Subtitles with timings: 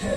[0.00, 0.08] 欢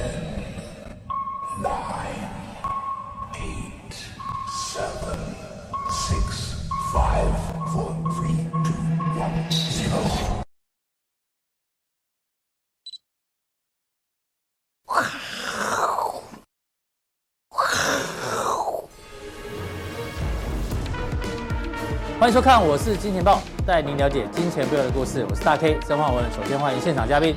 [22.29, 25.25] 迎收看，我是金钱豹，带您了解金钱背后的故事。
[25.29, 26.23] 我是大 K 曾焕文。
[26.31, 27.35] 首先欢迎现场嘉宾，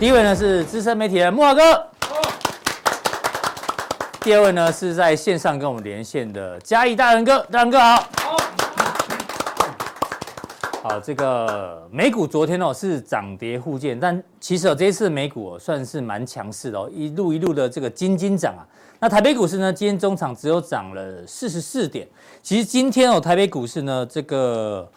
[0.00, 1.86] 第一位呢是资深媒体人慕驊哥，
[4.22, 8.08] 第二位呢是在线上跟我们连线的嘉义大仁哥，大仁哥好。
[10.82, 18.64] 好，这个美股昨天哦是涨跌互见，但其实哦这一次美股哦算是蛮强势的哦，一路一路的这个金金涨啊。
[19.00, 22.08] 那台北股市呢，今天中场只有涨了四十四点。
[22.42, 24.90] 其实今天哦，台北股市呢，这个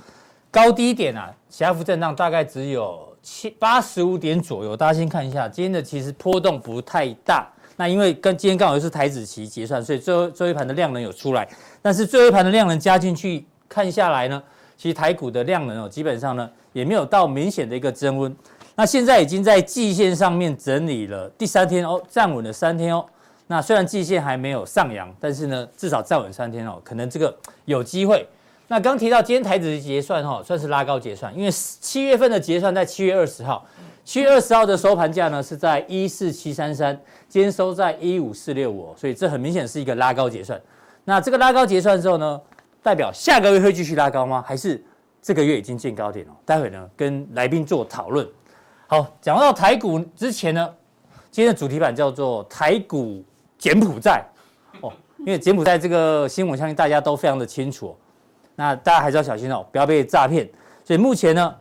[0.49, 4.77] 高低点啊，小幅震荡，大概只有七八十五点左右。
[4.77, 7.49] 大家先看一下，今天的其实波动不太大。
[7.77, 11.47] 那因为跟今天刚好又是台指期结算，所以最后最后一盘的量能有出来。
[11.81, 14.43] 但是最后一盘的量能加进去看下来呢，
[14.77, 18.35] 其实台股的量能哦，基本上呢也没有到明显的一个增温。
[18.75, 23.03] 那现在已经在季线上面整理了第三天哦，站稳了三天哦。
[23.47, 28.27] 那虽然季线还没有上扬，但是呢，至少站稳三天哦，可能这个有机会。
[28.73, 33.63] 那刚提到今天台指结算哈，算是拉高结算，因为七月份的结算在七月二十号，
[34.03, 40.59] 七月二十号的收盘价呢是在一四七三三，今天收在一五四六五，所以这很明显是一个拉高结算。
[41.05, 42.41] 那这个拉高结算之后呢，
[42.81, 44.43] 代表下个月会继续拉高吗？
[44.43, 44.83] 还是
[45.21, 46.31] 这个月已经见高点了？
[46.43, 48.27] 待会呢跟来宾做讨论。
[48.87, 50.67] 好，讲到台股之前呢，
[51.29, 53.23] 今天的主题版叫做台股。
[53.59, 54.21] 柬埔寨，
[54.81, 57.95] 哦，因为柬埔寨这个新闻，相信大家都非常的清楚。
[58.63, 60.47] 那大家还是要小心哦，不要被诈骗。
[60.85, 61.55] 所以目前呢，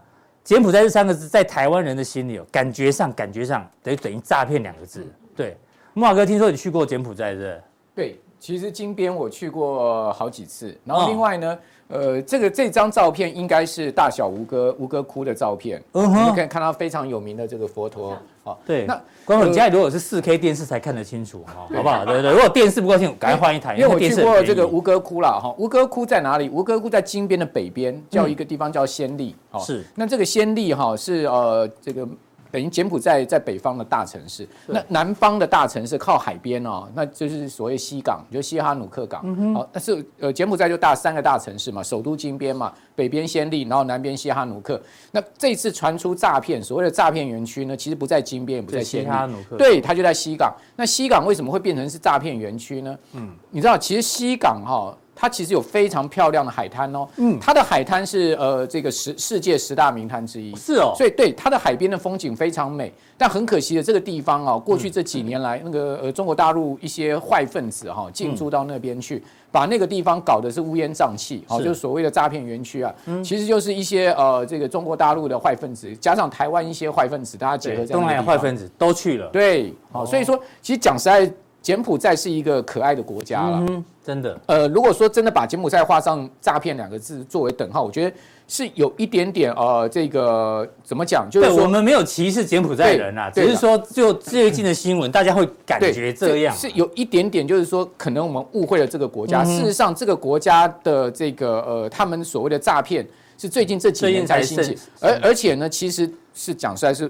[0.44, 5.04] 柬埔寨这三个字在台湾人的心里哦，感觉上感觉上等于等于诈骗两个字。
[5.34, 5.56] 对，
[5.94, 7.62] 慕驊哥，听说你去过柬埔寨，是不是？
[7.96, 10.78] 对，其实金边我去过好几次。
[10.84, 11.52] 然后另外呢。
[11.52, 11.58] 哦
[11.88, 18.84] 呃，这个这张照片应该是大小吴哥吴哥窟的照片，嗯哼，你可以看到非常有名的这个佛陀，好，对。
[18.86, 22.04] 那观众，你家里如果是四 K 电视才看得清楚，哈，好不好？
[22.04, 23.76] 对对对，如果电视不够清楚，赶快换一台。
[23.76, 26.48] 因为我去过这个吴哥窟了，哈，吴哥窟在哪里？
[26.48, 29.84] 吴哥窟在金边的北边，叫一个地方叫仙力，哦，是。
[29.94, 32.06] 那这个仙力哈是呃这个。
[32.52, 39.22] 等于柬埔寨在北方的大城市，那南方的大城市靠海边哦，那就是所谓西港，就西哈努克港。
[39.54, 44.80] 好，但是呃柬埔寨就大三个大城市嘛，首都金边嘛，北边暹粒，然后南边西哈努克。
[45.10, 50.54] 那这次传出诈骗，所谓的诈骗园区呢，其实不在金边，也不在暹粒，西哈努克，对，它就在西港。
[50.76, 52.98] 那西港为什么会变成是诈骗园区呢？
[53.14, 54.94] 嗯，你知道，其实西港哈。
[55.22, 69.22] 它其实有非常漂亮的海滩哦，嗯，它的海滩是呃这个十世界十大名滩之一，是哦，所以对它的海边的风景非常美，但很可惜的这个地方啊，过去这几年来那个呃中国大陆一些坏分子哈进驻到那边去，
[69.52, 81.32] 把那个地方搞得是乌烟瘴气，好，就是所谓的诈骗园区啊，其实就是一些呃这个中国大陆的坏分子加上台湾一些坏分子，大家结合在东南亚坏分子都去了，对，好，所以说其实讲实在。
[81.62, 84.38] 柬埔寨是一个可爱的国家了，嗯，真的。
[84.46, 88.16] 呃，如果说真的把柬埔寨画上诈骗两个字作为等号，我觉得
[88.48, 91.28] 是有一点点呃，这个怎么讲？
[91.30, 99.44] 就是我们没有歧视柬埔寨人啊，只是说就最近的新闻，大家会感觉这样，是有一点点，就是说可能我们误会了这个国家。
[99.44, 103.06] 事实上，这个国家的这个呃，他们所谓的诈骗
[103.38, 107.08] 是最近这几年才兴起，而而且呢，其实是讲实在是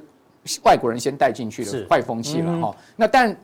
[0.62, 2.76] 外国人先带进去的坏风气了哈。
[2.96, 3.34] 那但。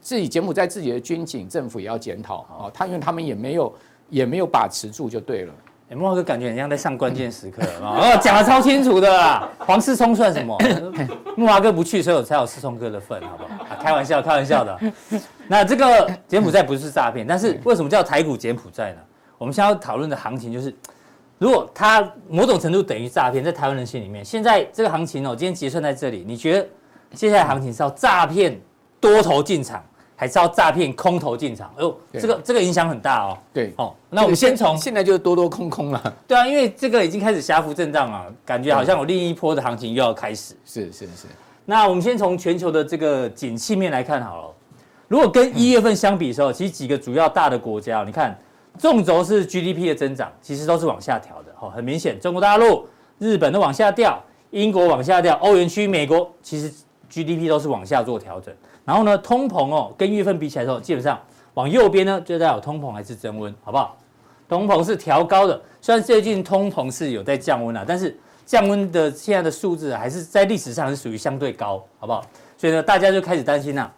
[0.00, 3.74] 自己柬埔寨自己的军警政府也要检讨啊，他因为他们也没有
[4.08, 5.54] 也没有把持住就对了。
[5.88, 9.48] 哎，慕驊哥感觉很像在上关键时刻啊，哦， 讲的超清楚的啦。
[9.64, 10.58] 黄世聪算什么？
[11.36, 13.64] 木华哥不去，所以我才有世聪哥的份，好不好？
[13.70, 14.80] 啊，开玩笑，开玩笑的。
[15.46, 18.98] 那这个柬埔寨不是诈骗，但是为什么叫台股柬埔寨呢？
[19.38, 20.74] 我们现在要讨论的行情就是，
[21.38, 26.68] 如果它某种程度等于诈骗，在台湾人心里面，现在这个行情哦，今天结算在这里，你觉得
[27.12, 28.60] 接下来行情是要诈骗？
[29.08, 29.82] 多头进场
[30.14, 31.70] 还是要诈骗空头进场？
[31.76, 33.38] 哎呦，这个这个影响很大哦。
[33.52, 36.14] 对，哦，那我们先从现在就是多多空空了。
[36.26, 40.54] 对啊，因为这个已经开始狭幅震荡了，感觉好像有另一波的行情又要开始。
[40.64, 41.26] 是是是。
[41.64, 44.54] 那我们先从全球的这个景气面来看好了。
[45.08, 48.36] 如果跟一月份相比的时候，其实几个主要大的国家，你看
[48.78, 51.52] 纵轴是 GDP 的增长，其实都是往下调的。
[51.60, 52.86] 哦，很明显，中国大陆、
[53.18, 56.72] 日本都往下掉，英国往下掉，欧元区、美国其实
[57.10, 58.54] GDP 都是往下做调整。
[58.86, 61.20] 然后呢，通膨哦，跟月份比起来的时候，基本上
[61.54, 63.98] 往右边呢，就代表通膨还是增温，好不好？
[64.48, 68.16] 通膨是调高的，虽然最近通膨是有在降温了，但是
[68.46, 72.24] 降温的现在的数字还是在历史上是属于相对高，好不好？
[72.56, 73.90] 所以呢，大家就开始担心呐，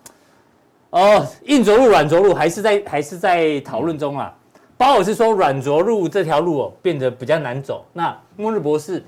[0.89, 4.35] 哦，硬着陆、软着陆还是在还是在讨论中啊。
[4.79, 7.85] 包尔是说软着陆这条路哦变得比较难走。
[7.93, 9.05] 那莫日博士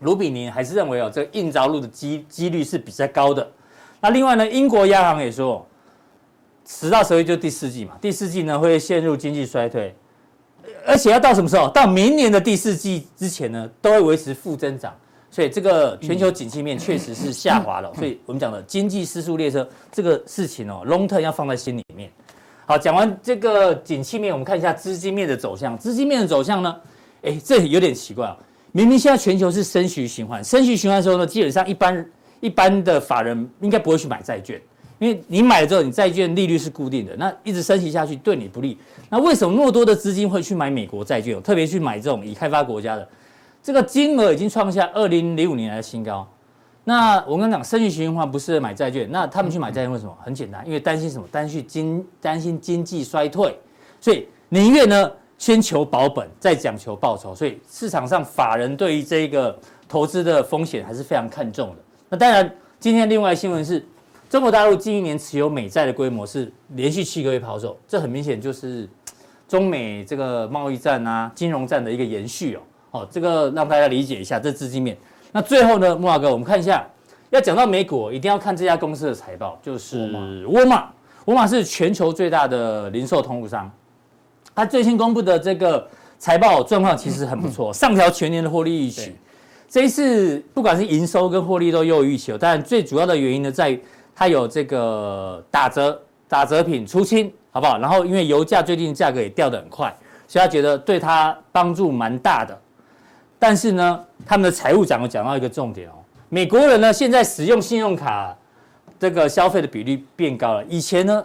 [0.00, 3.48] 卢比尼还是认为哦这个硬着陆的机几率是比较高的。
[4.00, 5.66] 那另外呢，英国央行也说，
[6.66, 9.94] 十到十一就第四季嘛，第四季呢会陷入经济衰退，
[10.86, 11.68] 而且要到什么时候？
[11.68, 14.94] 到明年的第四季之前呢，都会维持负增长。
[15.28, 17.92] 所以这个全球景气面确实是下滑了。
[17.94, 22.10] 所以我们讲的经济失速列车这个事情哦，long term 要放在心里面。
[22.64, 25.76] 好，讲完这个景气面，我们看一下资金面的走向。
[25.76, 26.74] 资金面的走向呢，
[27.22, 28.36] 哎，这有点奇怪啊。
[28.72, 31.94] 明明现在全球是升息循环，升息循环的时候呢，基本上一般
[32.46, 34.60] 一般的法人应该不会去买债券，
[35.00, 38.78] 因为你买了之后，你债券利率是固定的，那一直升息下去对你不利。
[39.10, 43.08] 那为什么那么多的资金会去买美国债券，特别去买这种已开发国家的？
[43.60, 46.24] 这个金额已经创下二零零五年来的新高。
[46.84, 50.16] 那我跟你讲，升息循环不是买债券，那他们去买债券为什么？
[50.22, 51.26] 很简单，因为担心什么？
[51.32, 53.58] 担心经担心经济衰退，
[54.00, 57.34] 所以宁愿呢先求保本，再讲求报酬。
[57.34, 59.58] 所以市场上法人对于这个
[59.88, 61.76] 投资的风险还是非常看重的。
[62.08, 62.48] 那当然，
[62.78, 63.84] 今天另外新闻是，
[64.30, 68.88] 中国大陆近一年持有美债的规模是连续七个月抛售，这很明显就是
[69.48, 72.60] 中美这个贸易战啊、金融战的一个延续哦。
[72.92, 74.96] 哦，这个让大家理解一下这资金面。
[75.32, 76.86] 那最后呢，慕驊哥，我们看一下，
[77.30, 80.12] 要讲到美股，一定要看这家公司的财报，就是
[80.46, 80.88] 沃尔玛。
[81.24, 83.68] 沃尔玛是全球最大的零售通路商，
[84.54, 85.88] 它最新公布的这个
[86.18, 89.16] 财报状况其实很不错，上调全年的获利预期。
[89.68, 93.82] 这一次不管是营收跟获利都优于预期，但最主要的原因呢，在于
[94.14, 97.78] 它有这个打折、打折品出清，好不好？
[97.78, 99.94] 然后因为油价最近价格也掉得很快，
[100.28, 102.58] 所以他觉得对他帮助蛮大的。
[103.38, 105.94] 但是呢，他们的财务长有讲到一个重点哦，
[106.28, 108.34] 美国人呢现在使用信用卡
[108.98, 110.64] 这个消费的比例变高了。
[110.64, 111.22] 以前呢，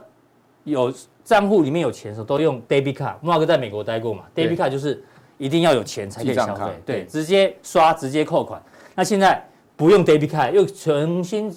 [0.66, 5.02] 有账户里面有钱的时候都用 debit card，哥在美国待过嘛，debit card 就是
[5.42, 8.62] 一定要有钱才可以消费，对，直接刷直接扣款。
[8.94, 9.44] 那现在
[9.76, 11.52] 不用 debit card，又重新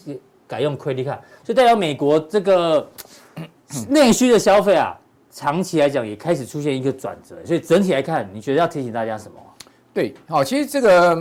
[0.49, 2.91] 改用 credit card，所以代表美国这个
[3.91, 4.99] 内需的消费啊，
[5.31, 7.37] 长期来讲也开始出现一个转折。
[7.45, 9.37] 所以整体来看，你觉得要提醒大家什么？
[9.93, 11.15] 对，好，其实这个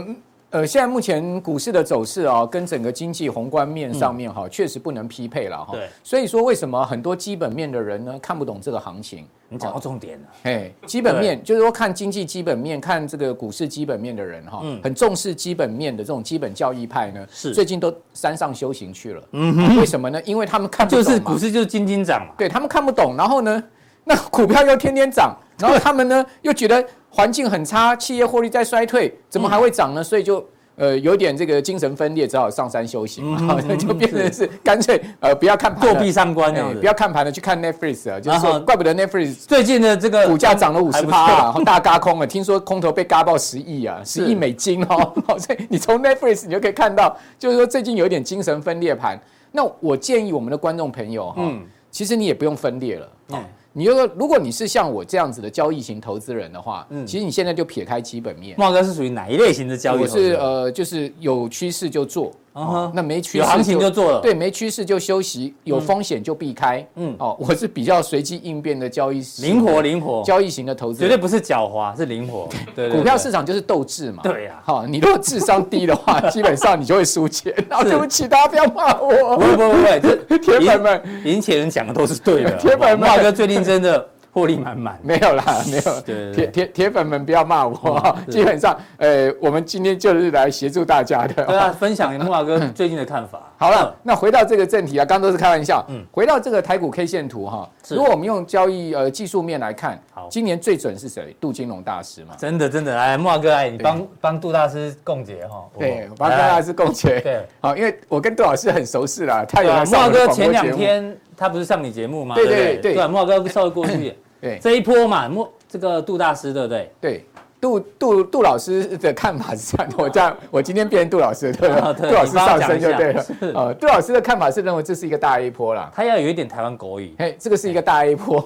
[0.54, 5.74] 呃，现在目前股市的走势啊，跟整个经济宏观面上面哈，确实不能匹配了哈。
[5.74, 9.26] 对，所以说为什么很多基本面的人呢看不懂这个行情？
[9.50, 10.26] 你讲到重点了。
[10.44, 19.24] 哎，基本面就是说看经济基本面、看这个股市基本面的人哈，很重视基本面的这种基本教义派呢，是最近都山上修行去了。
[19.32, 20.22] 嗯哼，为什么呢？
[20.24, 22.36] 因为他们看不懂就是股市就是斤斤涨嘛。
[22.38, 23.64] 对他们看不懂，然后呢，
[24.04, 26.86] 那股票又天天涨，然后他们呢又觉得。
[27.16, 30.04] 环境很差，企业获利在衰退，怎么还会涨呢？
[30.04, 30.44] 所以就
[30.76, 49.20] 呃有点这个精神分裂，只好上山修行，嗯嗯、 就变成是干脆呃不要看盘，作壁上观，不要看盘了，去看 Netflix 啊，就是说怪不得 Netflix 最近的这个股价涨了五十趴，然后大轧空了，听说空头被嘎爆十亿啊，十亿美金哦， 所以你从 Netflix 你就可以看到，就是说最近有点精神分裂盘。
[49.52, 51.62] 那我建议我们的观众朋友哈，嗯、
[51.92, 58.56] 其实你也不用分裂了，嗯你就说，如果你是像我这样子的交易型投资人的话，嗯，其实你现在就撇开基本面。
[58.58, 60.02] 茂哥是属于哪一类型的交易？
[60.02, 62.32] 我是呃，就是有趋势就做。
[62.54, 66.86] 哦，那没趋势有行情就做了，对，没趋势就休息，有风险就避开。
[66.96, 72.48] 嗯，哦，我是比较随机应变的交易，灵活灵活交易型的投资，绝对不是狡猾，是灵活。
[72.76, 74.22] 对，股票市场就是斗智嘛。
[74.24, 77.52] 对呀，好，你如果智商低的话， 基本上你就会输钱。
[77.84, 79.38] 对不起，大家不要骂我。
[79.38, 82.52] 不会不会不会，这 铁粉们，赢钱人讲的都是对的。
[82.58, 84.08] 铁粉们，慕驊哥最近真的。
[84.34, 86.02] 获利满满，没有啦， 没有。
[86.34, 93.40] 铁铁铁粉们不要骂我，基本上，呃，我们今天就是来协助大家的，对啊，分享木华哥 最近的看法。
[93.58, 95.86] 好了，那回到这个正题啊，刚刚都是开玩笑。
[95.88, 101.36] 嗯，回到这个台股 K 线图哈，如果我们用交易呃技术面来看，好，今年最准是谁？
[101.40, 102.34] 杜金龙大师嘛。
[102.38, 105.64] 真的真的，哎，木华哥哎，你帮帮杜大师共结哈。
[105.78, 107.20] 对，帮杜大师共结。
[107.22, 112.36] 对，好，因为我跟杜老师很熟识啦，他有木华哥前两天他不是上你节目吗？
[112.36, 114.14] 对对对，对，慕驊哥稍微过去。
[114.44, 116.92] 对，这一波嘛，莫这个杜大师对不对？
[117.00, 117.26] 对。
[117.64, 121.94] 杜杜杜老师的看法是这样， 我这样我今天变成杜老师，对吧？
[121.94, 123.26] 杜老师上升就对了。
[123.40, 127.16] 呃，杜老师的看法是认为这是一个大 A 波啦，他要有一点台湾国语。
[127.18, 128.46] 嘿，这个是一个大 A 波。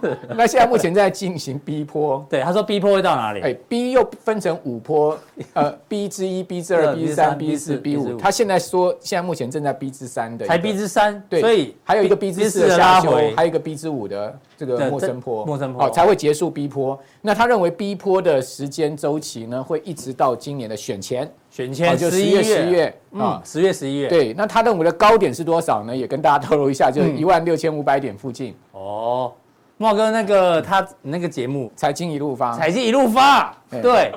[0.00, 0.18] 是。
[0.36, 2.26] 那现在目前在进行 B 波。
[2.28, 3.42] 对，他说 B 波会到哪里？
[3.42, 5.16] 哎，B 又分成五波，
[5.52, 8.16] 呃， B 之一、B 之二、B 三、B 四、B 五。
[8.16, 10.44] 他现在说，现在目前正在 B 之三的。
[10.46, 11.40] 才 B 之三，对。
[11.40, 16.98] 所以还有一个 B 之四的下修，还有一个 B 之五的这个末升波，末升波，好，才会结束 B 坡。
[17.22, 19.18] 那他认为 B 坡的时间周。
[19.22, 24.08] 期呢，会一直到今年的选前选前就十一月十一月啊，十月十一月。
[24.08, 25.96] 对，那他认为的高点是多少呢？
[25.96, 28.52] 也跟大家透露一下，就是一万六千五百点附近。
[28.72, 29.32] 哦，
[29.76, 34.12] 茂哥，那个他那个节目《财经一路发》，财经一路发，对，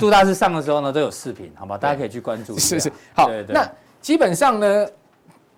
[0.00, 2.56] 杜大师上的时候呢都有视频，好吧，大家可以去关注。
[2.58, 3.64] 是是，好，那
[4.00, 4.86] 基本上呢。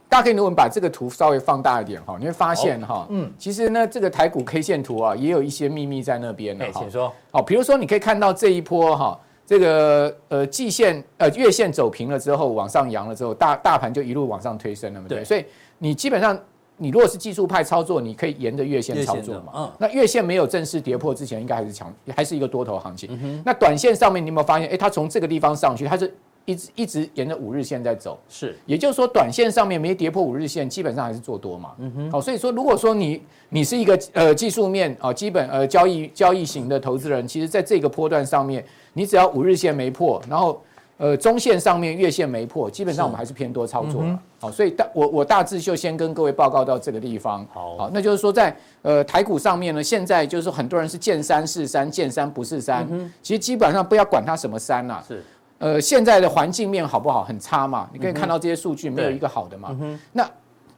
[0.08, 6.66] 大家可以如果把这个图稍微放大一点哈，你会发现哈，嗯，其实呢，这个台股 K 线图啊，也有一些秘密在那边的。
[6.72, 7.12] 请说。
[7.30, 15.06] 好，比如说你可以看到这一波哈，这个呃季线呃月线走平了之后，往上扬了之后，大大盘就一路往上推升了嘛。
[15.08, 15.22] 对。
[15.22, 15.44] 所以
[15.76, 16.38] 你基本上，
[16.78, 19.52] 你如果是技术派操作，你可以沿着月线操作嘛。
[19.54, 19.72] 嗯。
[19.78, 23.42] 那月线没有正式跌破之前，应该还是强，还是一个多头行情。
[23.44, 24.66] 那短线上面，你有没有发现？
[24.70, 26.10] 哎，它从这个地方上去，它是。
[26.48, 31.72] 一直一直沿着五日线在走，是，也就是说，短线上面没跌破五日线，基本上还是做多嘛。
[31.78, 38.64] 嗯哼，好，所以说，如果说你你是一个呃技术面啊，基本呃交易交易型的投资人，其实在这个波段上面，
[38.94, 40.58] 你只要五日线没破，然后
[40.96, 44.18] 呃中线上面月线没破，基本上我们还是偏多操作了。
[44.40, 47.46] 好，所以大我我大致就先跟各位报告到这个地方。
[47.52, 52.88] 好，好，那就是说在呃台股上面呢，现在就是很多人是见山是山，见山不是山。
[52.90, 55.04] 嗯，其实基本上不要管它什么山呐。
[55.06, 55.22] 是。
[55.58, 57.22] 呃，现在的环境面好不好？
[57.24, 59.76] 很差嘛，你可以看到这些数据没有一个好的嘛。
[59.80, 60.30] 嗯、那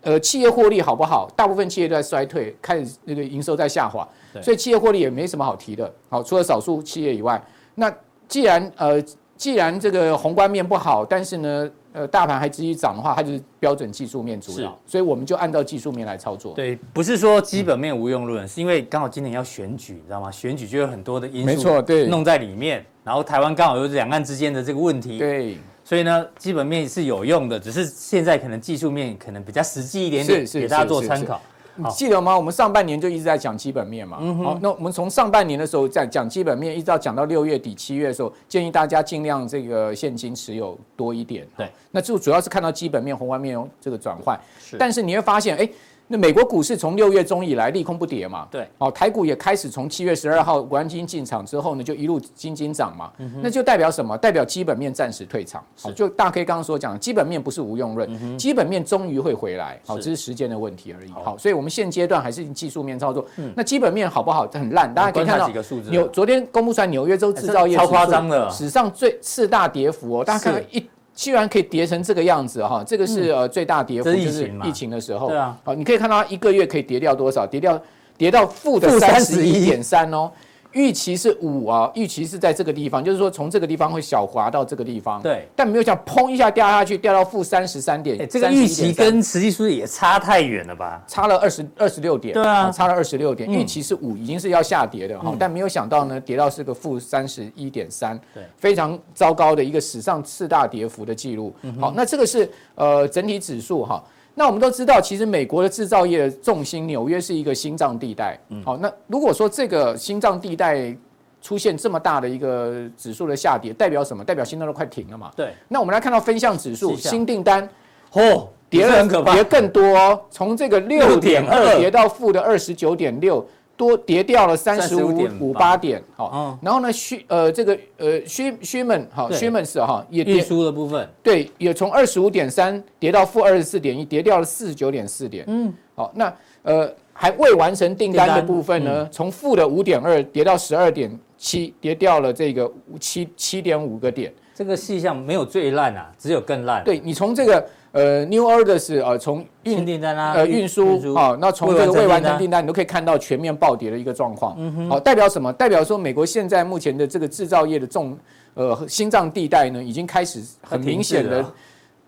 [0.02, 1.30] 呃，企业获利好不好？
[1.37, 4.08] 大部分企业都在衰退，开始那个营收在下滑，
[4.42, 5.92] 所以企业获利也没什么好提的。
[6.08, 7.42] 好，除了少数企业以外，
[7.75, 7.92] 那
[8.26, 9.02] 既然呃，
[9.37, 11.70] 既然这个宏观面不好，但是呢。
[11.92, 16.54] 呃，大盘还继续涨的话，它就是标准技术面主导，所以我们就按照技术面来操作。
[16.54, 20.30] 对，不是说基本面无用论，嗯、是因为刚好今年要选举，你知道吗？
[20.30, 22.85] 选举就有很多的因素，没错，对，弄在里面。
[23.02, 31.40] 然后台湾刚好有两岸之间的这个问题，对，所以呢，基本面是有用的，只是现在可能技术面可能比较实际一点点，给大家做参考。
[31.44, 32.37] 你记得吗？
[32.37, 34.18] 我们上半年就一直在讲基本面嘛。
[34.42, 41.46] 好，那我们从上半年的时候在讲基本面，一直到讲到六月底七月的时候，建议大家尽量这个现金持有多一点。
[41.56, 41.68] 对。
[41.90, 44.38] 那就主要是看到基本面、宏观面这个转换。
[44.60, 44.76] 是。
[44.76, 45.68] 但是你会发现，哎。
[46.12, 48.48] 那美国股市从六月中以来利空不跌嘛？
[48.50, 53.12] 对，好，台股也开始从七月十二号国安基金进场之后呢，就一路金金涨嘛。
[53.18, 54.18] 嗯、那就代表什么？
[54.18, 55.64] 代表基本面暂时退场。
[55.94, 59.80] 就大 K 刚刚所讲，基本面不是无用论，嗯、基本面终于会回来。
[59.86, 61.12] 好，这是时间的问题而已。
[61.12, 63.24] 好，好，所以我们现阶段还是技术面操作。
[63.36, 64.48] 嗯、那基本面好不好？
[64.52, 65.48] 很烂，大家可以看到。
[65.90, 70.24] 纽昨天公布出来纽约州制造业超夸张的，史上最四大跌幅哦。
[70.24, 70.84] 大家看一。
[71.20, 75.28] 居然可以跌成这个样子哈，这个是呃最大跌幅，就是疫情的时候。
[75.28, 77.46] 对啊，好，你可以看到它一个月可以跌掉多少？
[77.46, 77.78] 跌掉
[78.16, 80.32] 跌到负的三十一点三哦。
[80.72, 85.20] 预期是五啊，预期是在这个地方，就是说从这个地方会小滑到这个地方。
[85.20, 88.28] 对，但没有想砰一下掉下去，掉到负三十三点。
[88.28, 91.02] 这个预期跟实际数字也差太远了吧？
[91.06, 92.34] 差了二十二十六点。
[92.34, 93.50] 对啊，差了二十六点。
[93.50, 98.18] 预期是五，已经是要下跌的哈，但没有想到呢，跌到是个负三十一点三。
[98.32, 101.52] 对，非常糟糕的一个史上次大跌幅的记录。
[101.80, 104.02] 好，那这个是呃整体指数哈。
[104.34, 108.38] 那我们都知道，其实美国的制造业的重心，纽约是一个心脏地带。
[108.49, 110.96] 嗯，好，那如果说这个心脏地带
[111.42, 114.25] 出现这么大的一个指数的下跌，代表什么？
[114.25, 115.30] 代表心脏都快停了嘛？
[115.37, 115.52] 对。
[115.68, 117.68] 那我们来看到分项指数，新订单，
[118.12, 123.46] 嚯，跌了很可怕，跌更多哦，从这个六点二跌到负的二十九点六。
[123.80, 130.42] 多跌掉了三十五点五八点，好，然后呢，虚呃这个呃虚虚们好虚们是哈也跌。
[130.42, 136.30] 输的部分，对，也从二十五点三跌到负二十四点一，跌掉了四十九点四点，嗯，好，那
[136.62, 142.70] 呃还未完成订单的部分呢，从负的五点二跌到十二点七，跌掉了这个
[143.00, 147.66] 七七点五个点，这个细项没有最烂啊，只有更烂，对你从这个。
[147.92, 154.56] 呃，New Orders 呃，从运订单啊，呃，运输啊，那从这个未完成订单，你都可以看到全面暴跌的一个状况。
[154.88, 155.52] 好，代表什么？
[155.52, 158.16] 代表说美国现在目前的这个制造业的重
[158.54, 161.44] 呃心脏地带呢，已经开始很明显的，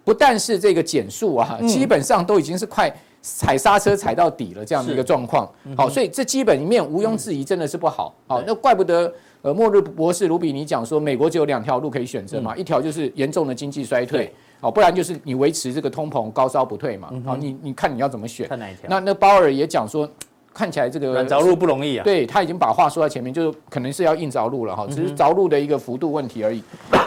[0.05, 5.51] 不但是这个减速啊，基本上都已经是快踩刹车踩到底了这样的一个状况。
[5.77, 8.15] 好，所以这基本面毋庸置疑，真的是不好。
[8.29, 9.13] 好，那怪不得
[9.43, 14.33] 呃，末日博士卢比尼讲说，美国只有两条路可以选择嘛，一条就是严重的经济衰退。
[14.61, 17.13] 好，不然就是你维持这个通膨高烧不退嘛。
[17.27, 18.49] 好，你你看你要怎么选？
[18.49, 18.85] 看哪一条？
[18.89, 20.09] 那那鲍尔也讲说，
[20.55, 22.05] 看起来这个软着陆不容易啊。
[22.05, 26.63] 对，他已经把话说在前面，就可能是要硬着陆了哈，只是着陆的一个幅度问题而已。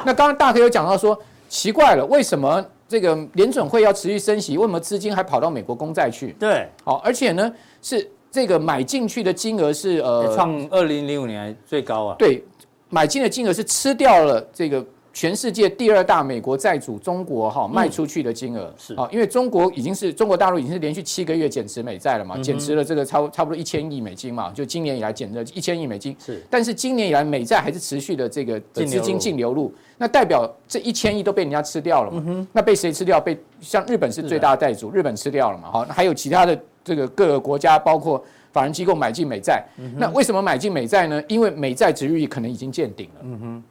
[0.05, 4.57] 那刚刚大哥有讲到说，奇怪了，为什么这个联准会要持续升息？
[4.57, 6.35] 为什么资金还跑到美国公债去？
[6.37, 7.49] 对，好，而且呢
[7.81, 12.15] 是这个买进去的金额是呃，创二零零五年最高啊。
[12.19, 12.43] 对，
[12.89, 14.85] 买进的金额是吃掉了这个。
[15.17, 26.13] 全世界第二大美国债主中国哈卖出去的金额是啊，因为中国已经是中国大陆已经是连续七个月减持美债了嘛，减持了这个超差不多一千亿美金嘛，就今年以来减了一千亿美金。
[26.19, 32.45] 是，但是今年以来美债还是持续的这个资金净流入，那代表这一千亿都被人家吃掉了嘛？
[32.51, 33.17] 那被谁吃掉？
[33.17, 35.71] 被像日本是最大的债主，日本吃掉了嘛？
[35.71, 38.23] 好，那还有其他的这个各个国家，包括
[38.53, 39.65] 法人机构买进美债。
[39.97, 41.21] 那为什么买进美债呢？
[41.27, 43.21] 因为美债殖利率可能已经见顶了。
[43.23, 43.63] 嗯哼。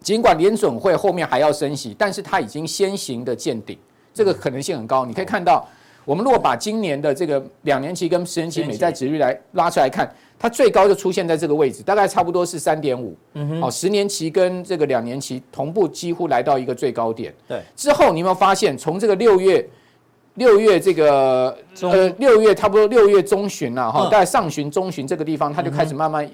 [0.00, 3.76] 尽管联准会后面还要升息，但是它已经先行的见顶，
[4.14, 5.04] 这个可能性很高。
[5.04, 5.66] 你可以看到，
[6.04, 10.08] 我们如果把今年的这个两年期跟十年期美债殖利率来拉出来看，
[10.38, 13.16] 它最高就出现在这个位置，大概差不多是三点五。
[13.34, 13.62] 嗯哼。
[13.62, 17.34] 哦，十年期跟这个两年期同步几乎来到一个最高点。
[17.48, 17.60] 对。
[17.74, 19.68] 之后你有没有发现，从这个六月，
[20.38, 26.28] 六月这个呃六月差不多六月中旬了哈，大概上旬中旬这个地方，它就开始慢慢。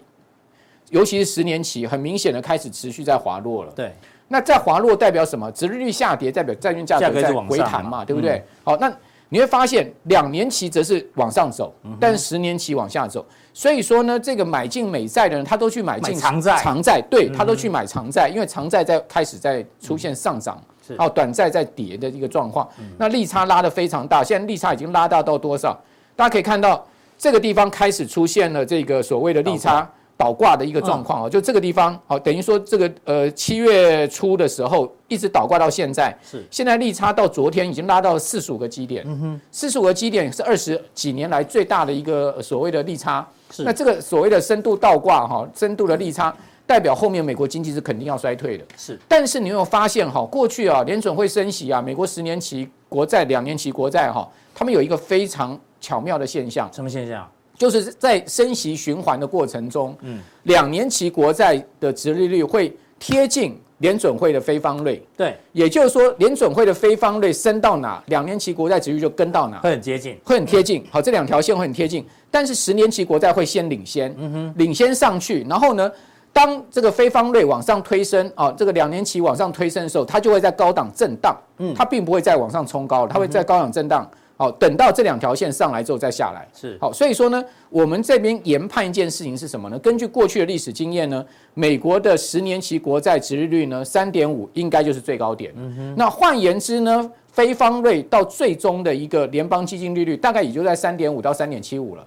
[0.91, 3.73] 尤其是十年期，很明显的开始持续在滑落了。
[3.75, 3.93] 对，
[4.29, 5.51] 那在滑落代表什么？
[5.53, 8.45] 殖利率下跌代表债券价格在回弹嘛，对不对？
[8.63, 8.93] 好，那
[9.31, 13.25] 你会发现两年期则是往上走，但是十年期往下走。
[13.55, 20.63] 所以说呢，这个买进美债的人，他都去买进长债，长债，对，他都去买长债，因为长债在开始在出现上涨，
[20.99, 22.69] 哦，短债在跌的一个状况。
[22.99, 25.79] 那利差拉得非常大，现在利差已经拉大到多少？
[26.17, 26.87] 大家可以看到
[27.19, 29.89] 这个地方开始出现了这个所谓的利差。
[30.17, 46.33] 倒挂的一个状况哦，就这个地方，好，等于说这个呃七月初的时候一直倒挂到现在，是现在利差到昨天已经拉到四十五个基点，嗯哼，四十五个基点是二十几年来最大的一个所谓的利差，是那这个所谓的深度倒挂哈，深度的利差
[46.67, 57.29] 代表后面美国经济是肯定要衰退的，是，但是你有没有发现哈，过去啊联准会升息啊，美国十年期国债、两年期国债哈，他们有一个非常巧妙的现象，什么现象？
[57.57, 70.85] 就是在升息循环的过程中，嗯，两年期国债的殖利率会贴近联准会的非方率，对，也就是说联准会的非方率升到哪，两年期国债殖利率就跟到哪，会很接近，会很贴近。
[70.91, 75.91] 好，这两条线会很贴近，但是十年期国债会先领先，嗯哼，领先上去，然后呢，
[76.35, 84.11] 当这个非方瑞往上推升，啊，这个两年期往上推升的时候，它就会在高档震荡，嗯，它并不会再往上冲高了，它会在高档震荡。
[84.37, 89.79] 好，等到这两条线上来之后再下来，是好，所以说呢，我们这边研判一件事情是什么呢？
[89.79, 95.53] 根据过去的历史经验呢，美国的十年期国债殖利率呢，三点五应该就是最高点。
[95.57, 95.95] 嗯哼。
[95.97, 102.07] 那换言之呢，非方瑞到最终的一个联邦基金利率大概也就在三点五到三点七五了。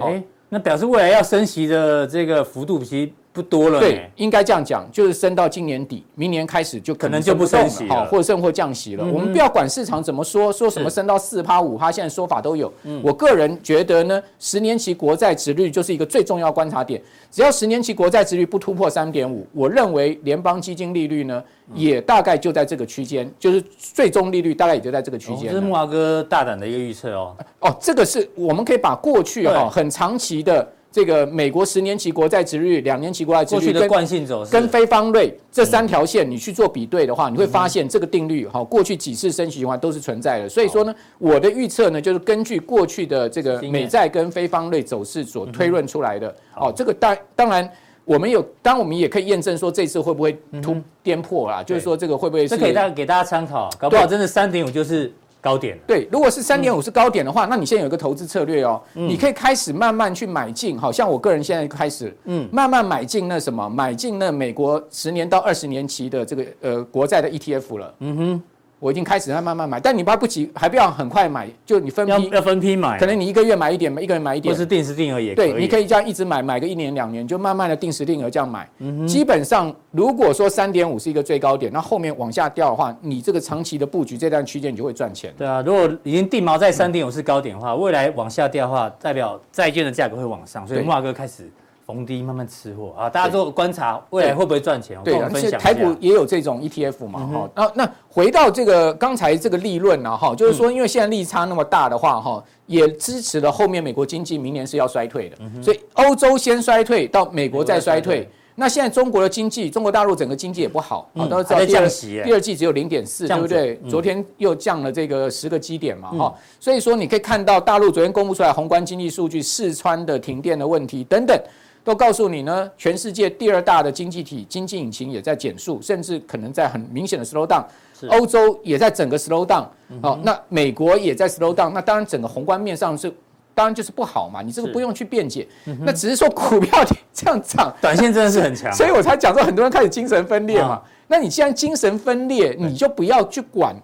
[0.00, 3.12] 哎，那表示未来要升息的这个幅度其实。
[3.38, 9.04] 不多了，对，应该这样讲，就是升到今年底，明年开始就可能就不升息了，好，或者升或降息了。
[9.04, 12.72] 我们不要管市场怎么说，说什么升到四趴五趴，现在说法都有。
[13.00, 17.00] 我个人觉得呢，十年期国债殖率就是一个最重要观察点。
[17.30, 21.40] 只要十年期国债殖率不突破三点五，我认为联邦基金利率呢，
[21.74, 25.52] 也大概就在这个区间，就是最终利率大概也就在这个区间。
[25.52, 27.36] 这是木华哥大胆的一个预测哦。
[27.60, 30.68] 哦，这个是我们可以把过去哈很长期的。
[30.90, 40.48] 这个美国十年期国债值率、两年期国债值率的惯性走势，跟非方瑞这三条线，你去做比对的话，你会发现这个定律哈，过去几次升息循环都是存在的。
[40.48, 46.34] 所以说呢，我的预测呢，就是根据过去的这个美债跟非方瑞走势所推论出来的。
[46.56, 47.70] 哦，这个当当然
[48.06, 51.62] 我们有，当我们也可以验证说这次会不会突颠破啊？
[51.62, 52.56] 就是说这个会不会是？
[52.56, 55.12] 这给大给大家参考，搞不好真的三点五就是。
[55.48, 68.42] 高点对，如果是三点五是高点的话，嗯、那你现在有一个投资策略哦，嗯、你可以开始慢慢去买进，好像我个人现在开始，嗯，慢慢买进那什么，买进那美国十年到二十年期的这个呃国债的 ETF 了，嗯哼。
[68.80, 75.52] 我已经开始在慢慢买，但你不要不急，还不要很快买，就你分批要，要分批买，可能你一个月买一点，一个人买一点，或是定时定额也可以。
[75.52, 78.68] 对，你可以这样一直买，买个一年两年，就慢慢的定时定额这样买。
[78.78, 79.06] 嗯。
[79.06, 85.34] 基本上，如果说三点五是一个最高点，那后面往下掉的话，你这个长期的布局这段区间你就会赚钱。
[85.36, 91.50] 对啊，如果已经定锚在三点五是高点的话，未来往下掉的话，代表债券的价格会往上，所以木华哥开始。
[91.88, 93.08] 逢低慢慢吃货啊！
[93.08, 94.98] 大家做观察未来会不会赚钱？
[95.02, 97.50] 对，而且台股也有这种 ETF 嘛，哈。
[97.54, 105.38] 那那回到这个刚才这个利润呢，哈，就是说，因为现在利差那么大的话，哈，也支持了后面美国经济明年是要衰退的。
[105.62, 108.28] 所以欧洲先衰退，到美国再衰退。
[108.54, 113.80] 那现在中国的经济，中国大陆整个经济也不好，啊，都知道第二第二季只有零点四，对不对？
[113.88, 116.34] 昨天又降了这个十个基点嘛，哈。
[116.60, 121.40] 所以说你可以看到大陆昨天公布出来宏观经济数据，四川的停电的问题等等。
[121.88, 127.64] 都告诉你呢，全世界第二大的经济体经济引擎也在减速，甚至可能在很明显的 slow down。
[128.10, 129.64] 欧洲也在整个 slow down。
[130.02, 131.70] 好，那美国也在 slow down。
[131.70, 133.10] 那当然，整个宏观面上是
[133.54, 135.48] 当然就是不好嘛，你这个不用去辩解。
[135.80, 140.82] 那只是说股票这样涨，短线真的是很强，所以我才讲说很多人开始精神分裂嘛。
[141.06, 143.74] 那你既然精神分裂，你就不要去管。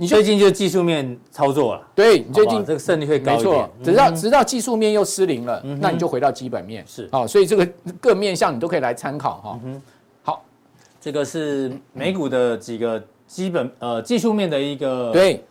[0.00, 3.46] 你最近就技术面操作了，对，你最近这个胜率会高一点。
[3.46, 7.08] 没错，直到直到技术面又失灵了，那你就回到基本面是。
[7.10, 7.68] 哦，所以这个
[8.00, 9.60] 各面向你都可以来参考哈。
[10.22, 10.44] 好，
[11.00, 15.44] 这个是美股的几个基本呃技术面的一个对。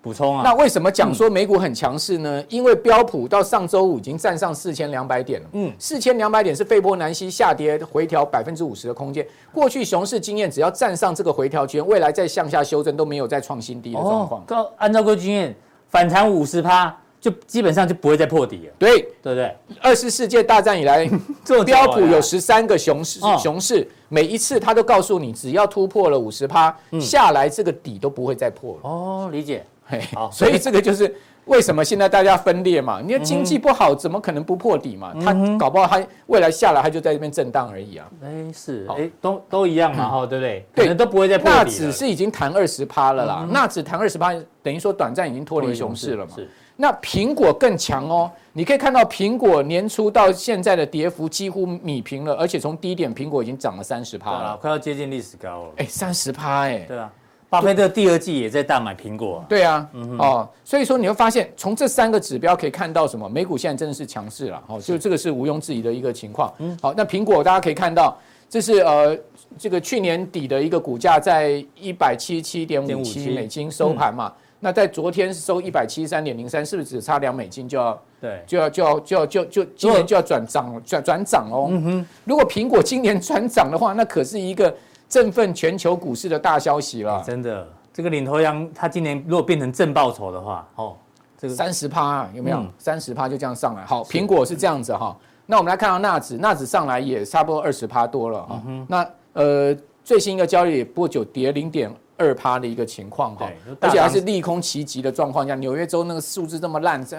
[0.00, 2.42] 补充啊，那为什么讲说美股很强势呢？
[2.48, 5.48] 因为标普到上周五已经站上四千两百点了。
[5.52, 9.26] 嗯，四千两百点是费波南西下跌回调百分之五十的空间。
[9.52, 14.42] 过去熊市经验，只要站上这个回调区间，未来再向下修正都没有再创新低的状况。
[14.48, 15.54] 哦，按照过去经验，
[15.88, 18.72] 反弹五十趴就基本上就不会再破底了。
[18.78, 19.56] 对，对不对？
[19.80, 21.10] 二次世界大战以来，
[21.66, 28.88] 标普有十三个熊市，熊市每一次他都告诉你，只要突破了五十趴下来，这个底都不会再破了。
[28.88, 29.64] 哦，理解。
[30.14, 31.14] 好，所以这个就是
[31.46, 33.00] 为什么现在大家分裂嘛？
[33.04, 35.14] 你的经济不好，怎么可能不破底嘛？
[35.24, 38.06] 它搞不好它未来下来，它就在这边震荡而已啊。
[38.22, 40.66] 哎，是，哎，都都一样嘛，哈，对不对？
[40.74, 41.64] 可能都不会再破底了。
[41.64, 46.32] 纳指是已经弹二十趴了啦，纳指弹二十趴，等于说短暂已经脱离熊市了嘛。
[46.34, 46.48] 是。
[46.80, 55.70] 那苹果更强哦，你可以看到苹果年初到现在的跌幅几乎米平了，而且从低点苹果已经涨了三十趴了，快要接近历史高了。
[55.78, 57.10] 哎，三十趴，哎，对啊。
[57.50, 59.42] 巴菲特第二季也在大买苹果。
[59.48, 63.26] 对啊，哦，所以说你会发现，从这三个指标可以看到什么？
[63.26, 66.52] 美股现在真的是强势了，哦，就这个是毋庸置疑的一个情况。
[66.58, 68.14] 嗯，好，那苹果大家可以看到，
[68.50, 69.16] 这是呃
[69.56, 74.30] 这个去年底的一个股价在一百七十七点五七美金收盘嘛，
[74.60, 81.68] 那在昨天收一百七十三点零三，是不是只差两美金就要对就要就要就要就就今年就要转涨转转涨哦？
[81.70, 84.74] 嗯哼，如果苹果今年转涨的话，那可是一个。
[85.08, 90.94] 振奋全球股市的大消息了，真的，这个领头羊，它今年如果变成正报酬的话，哦，
[91.38, 92.62] 这个三十趴有没有？
[92.78, 93.84] 三十趴就这样上来。
[93.84, 95.16] 好，苹果是这样子哈。
[95.46, 98.62] 那我们来看到纳指，纳指上来也差不多二十趴多了哈。
[98.86, 103.48] 那呃，最新一个交易不久跌零点二趴的一个情况哈，
[103.80, 107.16] 而且还是利空齐集的状况下，纽约州那个数字这么烂，这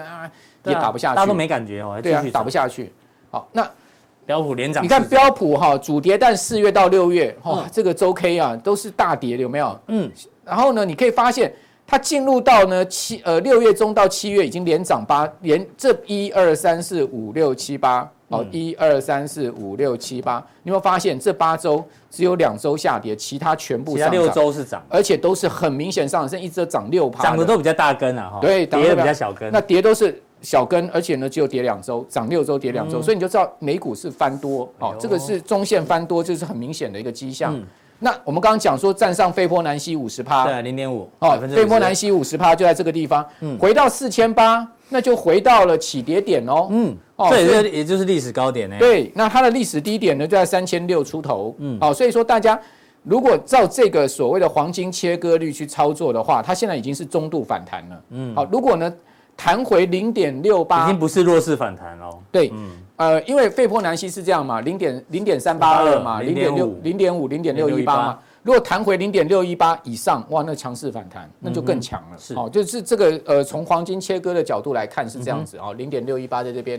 [0.64, 2.92] 也打不下去，大家都没感觉哦，对啊，打不下去。
[3.32, 3.68] 好，那。
[4.26, 9.80] 标普连涨，你看标普哈主跌，但四月到六月哈这个周 K 啊都是大跌，有没有？
[9.88, 10.10] 嗯，
[10.44, 11.52] 然后呢，你可以发现
[11.86, 30.22] 它进入到呢七呃六月中到七月已经连涨八连这一二三四五六七八哦一二三四五六七八，你有没有发现这八周只有两周下跌，其他全部上涨，其他六周是涨，而且都是很明显上升，一直涨六趴，涨的都比较大根啊哈，对，跌的比较小根，那跌都是。
[30.42, 37.58] 小跟，而且呢，只有跌两周，涨六周，跌两周，所以你就知道美股是翻多哦，这个是中线翻多，这是很明显的一个迹象。
[37.98, 43.22] 那我们刚刚讲说站上斐波南西五十趴，对，零点五哦，斐波南西五十趴就在这个地方，
[43.58, 48.76] 回到四千八，那就回到了起跌点哦，嗯，哦，这也也就是历史高点呢。
[48.78, 52.58] 对，那它的历史低点呢就在三千六出头，嗯，哦，所以说大家
[53.02, 58.90] 如果照这个所谓的黄金切割率去操作的话，它现在已经是中度反弹了，嗯，好，如果呢？
[59.42, 62.10] 弹回零点六八，已经不是弱势反弹了。
[62.30, 68.18] 对，嗯，呃，因为费波南西是这样嘛，零点零点三八二嘛，零点六零点五零点六一八嘛。
[68.42, 72.18] 如果弹回零点六一八以上，哇，那强势反弹，那就更强了。
[72.18, 76.78] 是，哦，就是这个呃，从黄金切割的角度来看是这样子哦，零点六一八在这边，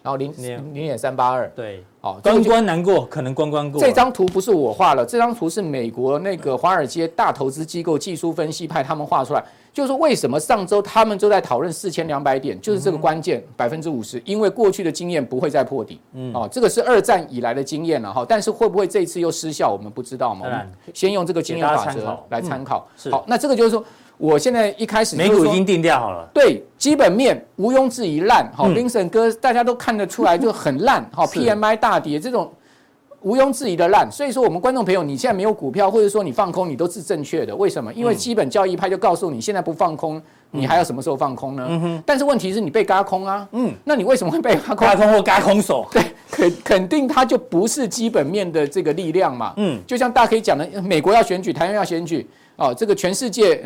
[0.00, 3.80] 然后零零点三八二，对，哦，关关难过，可能关关过。
[3.80, 9.44] 这张图不是我画了，这张图是美国那个华尔街大投资机构技术分析派他们画出来。
[9.78, 20.46] 就是为什么上周他们都在讨论四千两百点，就是这个关键百分之五十，因为过去的经验不会再破底，嗯，哦，这个是二战以来的经验了哈，但是会不会这一次又失效，我们不知道嘛，
[20.92, 23.84] 先用这个经验法则来参考，好，那这个就是说，
[24.16, 32.52] 我现在一开始美股已经定调好了，对，基本面毋庸置疑烂，好，Vincent 哥大家都看得出来就很烂， 好，PMI 大跌这种。
[33.22, 37.54] 毋庸置疑的烂，所以说我们观众朋友，你现在没有股票，或者说你放空，你都是正确的。
[37.54, 37.92] 为什么？
[37.92, 41.66] 因为基本交易派就告诉你，现在不放空，你还要什么时候放空呢？
[41.68, 42.02] 嗯哼。
[42.06, 43.48] 但是问题是你被嘎空啊。
[43.52, 43.72] 嗯。
[43.84, 44.76] 那你为什么会被嘎空？
[44.86, 45.84] 嘎空或嘎空手？
[45.90, 49.54] 对，肯肯定它就不是基本面的这个力量嘛。
[49.56, 49.80] 嗯。
[49.86, 52.26] 就像大家可以讲的，美国要选举，台湾要选举。
[52.56, 53.64] 哦，这个全世界，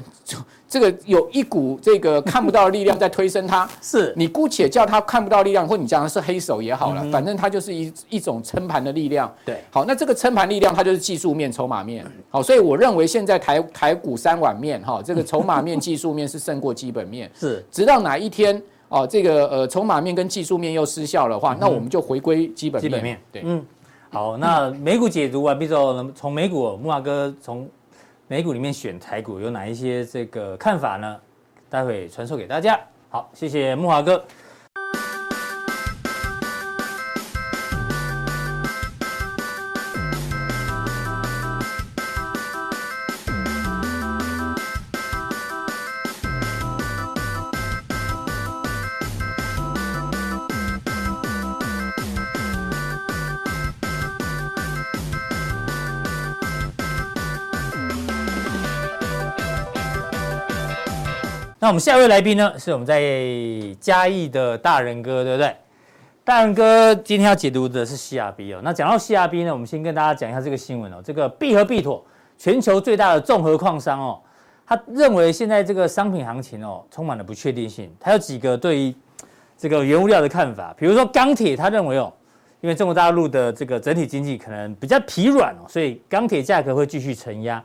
[0.68, 3.66] 这个有一股这个看不到的力量在推升它。
[3.80, 9.34] 是，你姑且叫它看不到力量，或你讲的是黑手也好了，反正它就是一一种撑盘的力量。
[9.46, 12.04] 对，好，那这个撑盘力量它就是技术面、筹码面。
[12.28, 17.30] 好，所以我认为现在台台股三碗面哈，这个筹码面、 技术面是胜过基本面。
[17.40, 18.62] 是，直到哪一天
[18.92, 22.90] 哦，这个呃筹码面跟技术面又失效的话，那我们就回归基本面。
[22.90, 23.20] 基本面。
[23.32, 23.64] 对，嗯，
[24.10, 27.68] 好，那美股解读完毕之后，从美股木华哥从。
[28.28, 31.16] 美股里面选台股有哪一些这个看法呢？
[31.68, 32.80] 待会传授给大家。
[33.10, 34.24] 好，谢谢木华哥。
[61.72, 63.00] 我们下一位来宾呢，是我们在
[63.80, 65.56] 嘉义的大仁哥，对不对？
[66.22, 68.60] 大仁哥今天要解读的是 CRB 哦。
[68.62, 71.00] 那讲到 CRB 呢，我们先跟大家讲一下这个新闻哦。
[71.02, 72.04] 这个必和必妥，
[72.36, 74.20] 全球最大的综合矿商哦，
[74.66, 77.90] 他认为现在这个商品行情哦，充满了不确定性。
[77.98, 78.94] 他有几个对于
[79.56, 82.12] 这个原物料的看法，比如说钢铁，他认为哦，
[82.60, 87.64] 因为中国大陆的这个整体经济可能比较疲软哦，所以钢铁价格会继续承压。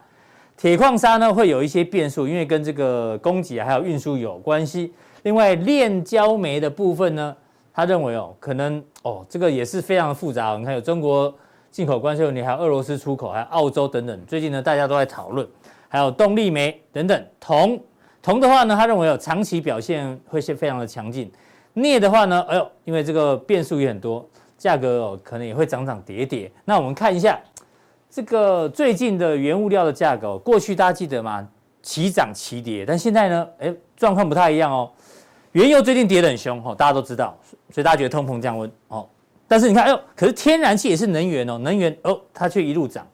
[0.58, 4.92] 铁矿砂呢会有一些变数，因为跟这个供给还有运输有关系。
[5.22, 7.36] 另外炼焦煤的部分呢，
[7.72, 10.58] 他认为哦，可能哦，这个也是非常的复杂。
[10.58, 11.32] 你看有中国
[11.70, 14.20] 进口关税问题，还有俄罗斯出口，还有澳洲等等。
[14.26, 15.48] 最近呢，大家都在讨论，
[15.88, 17.26] 还有动力煤等等。
[17.40, 17.80] 铜
[18.24, 21.32] 铜的话呢，他认为有长期表现会是非常的强劲。
[21.76, 26.52] 镍的话呢，哎呦，因为这个变数也很多，价格哦可能也会涨涨跌跌。
[26.66, 27.40] 那我们看一下
[28.10, 31.48] 这个最近的原物料的价格，过去大家记得吗？
[31.84, 34.92] 齐涨齐跌，但现在呢，哎，状况不太一样哦。
[35.54, 37.38] 原油最近跌得很凶哦，大家都知道，
[37.70, 39.08] 所以大家觉得通膨降温哦。
[39.48, 43.08] 但是你看，哎呦，可是天然气也是能源哦，能源哦，它却一路涨。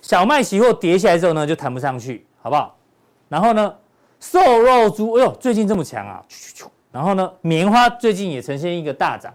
[0.00, 2.74] 小麦期货跌下来之后呢，就弹不上去，好不好？
[3.28, 3.74] 然后呢，
[4.20, 6.24] 瘦肉猪，哎呦，最近这么强啊！
[6.92, 9.34] 然后呢，棉花最近也呈现一个大涨，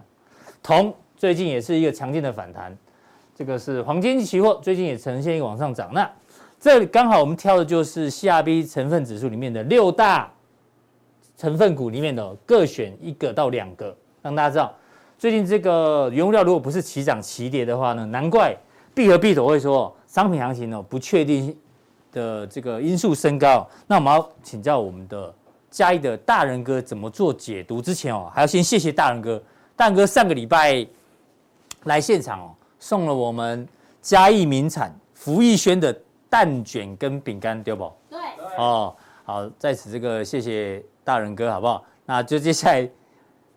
[0.62, 2.76] 铜最近也是一个强劲的反弹。
[3.42, 5.90] 这个是黄金期货最近也呈现一个往上涨。
[5.92, 6.08] 那
[6.60, 10.30] 这里刚好我们挑的就是 CRB 成分指数里面的六大。
[11.36, 14.72] 成分股里面的各选一个到两个，让大家知道，
[15.18, 18.56] 最近这个原物料如果不是齐涨齐跌的话呢，难怪
[18.94, 21.56] 必和必妥会说商品行情哦不确定
[22.12, 23.68] 的这个因素升高。
[23.88, 25.34] 那我们要请教我们的
[25.68, 27.82] 嘉义的大仁哥怎么做解读？
[27.82, 29.42] 之前哦还要先谢谢大仁哥，
[29.74, 30.86] 大仁哥上个礼拜
[31.84, 33.66] 来现场哦送了我们
[34.00, 35.96] 嘉义名产福义轩的
[36.28, 37.90] 蛋卷跟饼干，对不？
[38.10, 38.18] 对。
[38.58, 40.84] 哦，好，在此这个谢谢。
[41.04, 41.84] 大人哥，好不好？
[42.06, 42.88] 那就接下来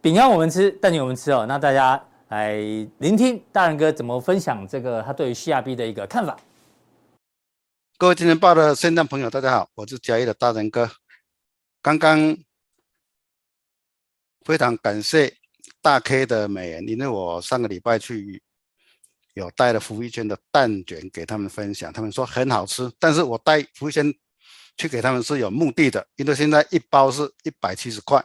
[0.02, 1.46] 饼干我们吃，蛋卷我们吃哦。
[1.48, 2.56] 那大家来
[2.98, 6.36] 聆听大人哥怎么分享这个他对于 CRB 的一个看法。
[8.00, 10.90] 各位今天报的线上朋友，大家好，我是嘉义的大人哥。
[11.84, 12.36] 刚刚
[14.44, 15.32] 非常感谢
[15.84, 18.42] 大 K 的美人，因为我上个礼拜去
[19.36, 24.14] 有带了福义轩的蛋卷给他们分享，他们说很好吃，但是我带福义轩。
[24.78, 28.22] 去给他们是有目的的，因为现在一包是一百七十块。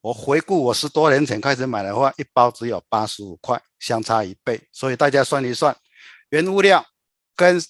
[0.00, 4.60] 我回顾我十多年前开始买的话，一包只有八十五块，相差一倍。
[4.70, 5.76] 所以大家算一算，
[6.28, 6.86] 原物料
[7.34, 7.60] 跟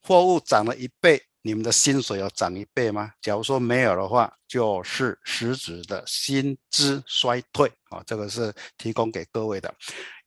[0.00, 3.10] 货物涨了一倍，你们的薪水有涨一倍吗？
[3.20, 8.00] 假如说没有的话，就是实质的薪资衰退啊。
[8.06, 9.74] 这个是提供给各位的。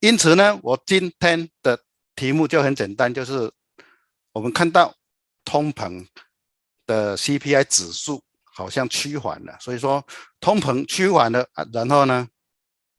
[0.05, 1.79] 因此呢，我今天的
[2.15, 3.51] 题目就很简单，就是
[4.33, 4.93] 我们看到
[5.43, 6.05] 通膨。
[6.87, 10.05] 的 CPI 指数好像趋缓了，所以说
[10.39, 12.27] 通膨趋缓了啊，然后呢，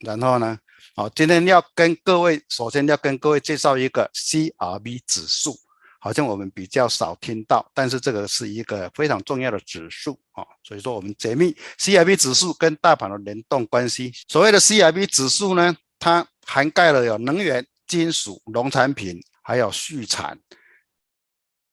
[0.01, 0.59] 然后呢，
[0.97, 5.57] 好，今天要跟各位，首先要跟各位介绍一个 CRB 指数，
[6.01, 14.13] 好像我们比较少听到，但是这个是一个非常重要的指数啊，所以说我们解密 CRB 指数跟大盘的联动关系。
[14.27, 20.39] 所谓的 CRB 指数呢，它涵盖了有能源、金属、农产品，还有畜产。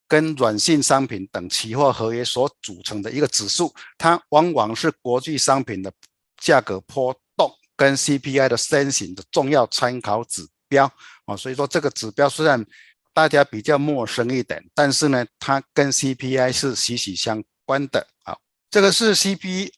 [0.06, 5.92] 跟软性商品等期货合约所组成的一个指数，它往往是国际商品的
[6.38, 10.92] 价格波动跟 CPI 的先行的重要参考指标
[11.26, 11.36] 啊。
[11.36, 12.64] 所以说这个指标虽然
[13.12, 18.38] 大家比较陌生一点，但是呢，它跟 CPI 是息息相关的啊。
[18.70, 19.72] 这个是 CP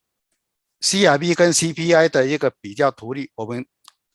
[0.82, 3.66] CRB 跟 CPI 的一个比较图例，我们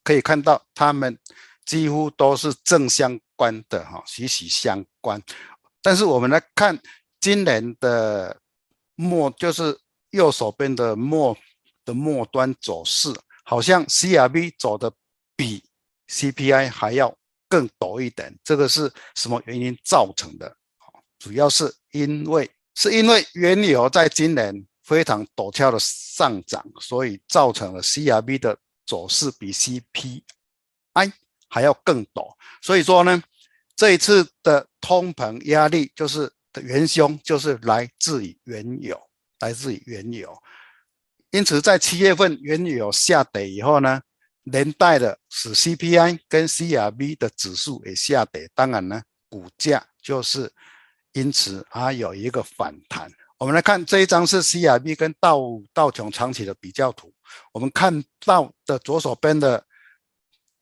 [0.03, 1.19] 可以看到它们
[1.65, 5.23] 几乎都是正相关的哈，息息相关。
[5.83, 6.79] 但是我们来看
[7.21, 8.37] 今年的
[8.97, 9.79] 末，就是
[10.11, 11.37] 右手边的末
[11.85, 13.09] 的末端走势，
[13.45, 14.93] 好像 CRB 走的
[15.37, 15.63] 比
[16.09, 17.17] CPI 还要
[17.49, 18.37] 更陡一点。
[18.43, 20.57] 这个是什么原因造成的？
[21.19, 30.23] 主要是因为是因为原油在今年非常陡峭的上涨，所以造成了 CRB 的走势比 CPI
[31.49, 32.35] 还要更陡。
[32.63, 33.23] 所以说呢，
[33.77, 39.01] 这一次的通膨压力就是的元凶，就是来自于原油，
[39.41, 40.37] 来自于原油。
[41.31, 44.01] 因此，在七月份原油下跌以后呢，
[44.43, 48.51] 连带的使 CPI 跟 CRB 的指数也下跌。
[48.55, 50.53] 当然呢，股价就是
[51.13, 53.11] 因此而有一个反弹。
[53.41, 55.41] 我们来看这一张是 CRB 跟道
[55.75, 57.13] 道琼长期的比较图。
[57.53, 59.67] 我们看到的左手边的，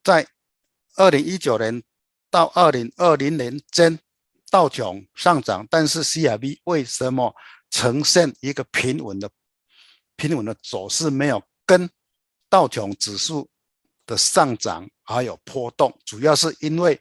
[0.03, 0.27] 在
[0.97, 1.83] 二零一九年。
[2.31, 3.99] 到二零二零年间，
[4.51, 7.35] 道琼上涨，但是 CRB 为什么
[7.71, 9.31] 呈现一个平稳的
[10.15, 11.89] 平稳的走势，没有跟
[12.51, 13.49] 道琼指数
[14.05, 17.01] 的上涨还有波动，主要是因为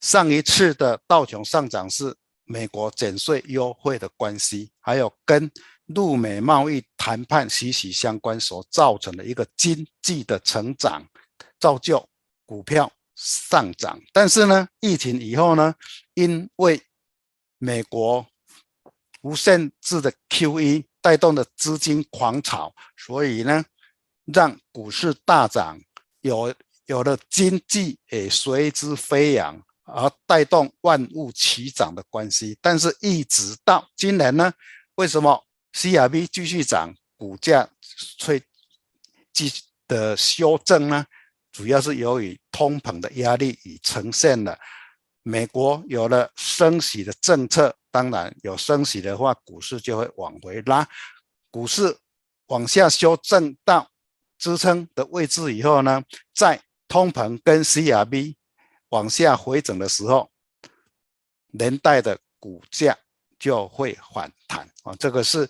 [0.00, 2.14] 上一次的道琼上涨是
[2.48, 5.50] 美国减税优惠的关系，还有跟
[5.86, 11.06] 陆美贸易谈判息息相关所造成的一个经济的成长，
[11.60, 12.08] 造就
[12.46, 14.00] 股票上涨。
[14.12, 15.74] 但是呢，疫情以后呢，
[16.14, 16.82] 因为
[17.58, 18.26] 美国
[19.22, 23.64] 无限制的 QE 带动的资金狂潮，所以呢，
[24.24, 25.78] 让股市大涨。
[26.22, 26.52] 有
[26.86, 29.62] 有了经济也随之飞扬，
[29.94, 32.58] 而带动万物齐涨的关系。
[32.60, 34.52] 但是，一直到今年呢，
[34.96, 37.68] 为什么 CRB 继续涨，股价
[38.24, 38.42] 会
[39.32, 39.52] 继
[39.86, 41.06] 的修正呢？
[41.52, 44.58] 主要是由于通膨的压力已呈现了。
[45.22, 50.88] 美国有了升息的政策，当然有升息的话，股市就会往回拉，
[51.50, 51.98] 股市
[52.46, 53.90] 往下修正到。
[54.40, 56.00] 支撑的位置以后呢，
[56.32, 58.36] 在通膨跟 CRB
[58.90, 60.30] 往下回整的时候，
[61.52, 62.96] 连带的股价
[63.38, 64.94] 就会反弹啊。
[64.98, 65.48] 这个是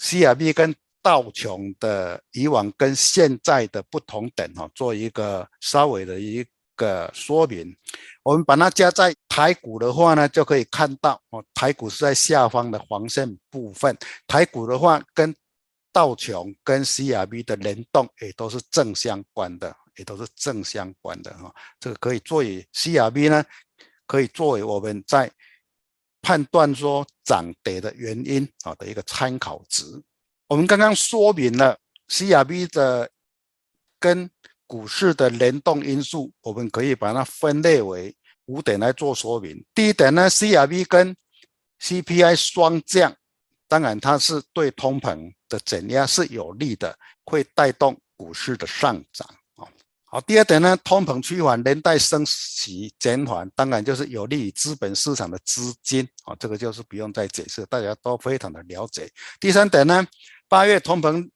[0.00, 6.44] CRB 跟道琼的以往跟现在的不同点哈，做一个稍微的一
[6.76, 7.76] 个说明。
[8.22, 13.96] 我们把它加在台股的话呢，就可以看到哦，台股是在下方的黄线部分。
[14.26, 15.34] 台股的话跟
[15.92, 21.54] 道琼跟 CRB 的联动也都是正相关的，也都是正相关的哈。
[21.80, 23.44] 这个可以作为 CRB 呢，
[24.06, 25.30] 可以作为我们在
[26.22, 29.84] 判断说涨跌的原因啊的一个参考值。
[30.46, 31.78] 我们刚刚说明了
[32.08, 33.10] CRB 的
[33.98, 34.30] 跟
[34.66, 38.14] 股市的联动因素，我们可以把它分类为
[38.46, 39.64] 五点来做说明。
[39.74, 41.16] 第一点呢，CRB 跟
[41.80, 43.14] CPI 双降。
[43.66, 49.28] 当然，它是对通膨的减压是有利的，会带动股市的上涨。
[50.14, 56.36] 好，第二点呢，通膨趋缓连带升息减缓，当然就是有利于资本市场的资金啊。
[56.38, 59.10] 这个就是不用再解释，大家都非常的了解。
[59.40, 60.06] 第三点呢，
[60.48, 61.28] 八月通膨，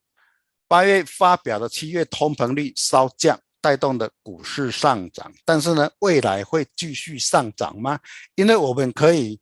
[0.69, 5.29] 八月发表的七月通膨率稍降，带动的股市上涨。
[5.45, 7.99] 但是呢，未来会继续上涨吗？
[8.37, 9.41] 因为我们可以